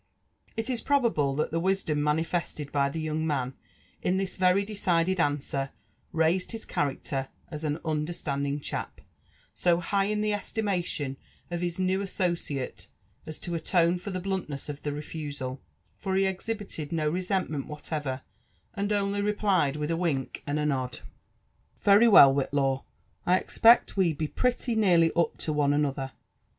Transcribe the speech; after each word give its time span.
It 0.57 0.67
is 0.67 0.81
probable 0.81 1.35
that 1.35 1.51
the 1.51 1.59
wisdom 1.59 2.01
manifested 2.03 2.71
by 2.71 2.89
the 2.89 2.99
young 2.99 3.27
man 3.27 3.53
in 4.01 4.17
th^ 4.17 4.35
very 4.35 4.65
decided 4.65 5.19
answer 5.19 5.69
raised 6.11 6.53
his 6.53 6.65
character 6.65 7.27
as 7.51 7.63
an 7.63 7.77
'* 7.81 7.85
understandingchap" 7.85 8.87
so 9.63 9.79
high 9.79 10.05
in 10.05 10.21
the 10.21 10.33
estimation 10.33 11.17
of 11.51 11.61
his 11.61 11.77
new 11.77 12.01
associate 12.01 12.87
as 13.27 13.37
to 13.37 13.53
atone 13.53 13.99
for 13.99 14.09
the 14.09 14.19
biuntness 14.19 14.69
of 14.69 14.81
the 14.81 14.91
refusal; 14.91 15.61
for 15.99 16.15
he 16.15 16.25
exhibited 16.25 16.91
no 16.91 17.07
resentment 17.07 17.67
whatever 17.67 18.21
and 18.73 18.89
ouly 18.89 19.23
re 19.23 19.33
fii»i 19.33 19.77
with 19.77 19.91
a 19.91 19.97
wink 19.97 20.41
and 20.47 20.57
a 20.57 20.65
nod» 20.65 20.93
JONATHAN 20.93 21.11
JEFFERSON 21.11 21.75
WHITLAW. 21.77 21.77
igft 21.77 21.95
•'Very 21.95 22.11
'Well, 22.11 22.33
Whillaw: 22.73 22.83
I 23.27 23.39
eipect 23.39 23.95
we 23.95 24.13
be 24.13 24.27
prelly 24.27 24.75
nearly 24.75 25.11
up 25.15 25.37
to 25.37 25.53
one 25.53 25.73
an 25.73 25.83
olher." 25.83 26.13